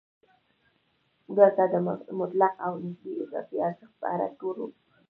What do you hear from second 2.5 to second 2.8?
او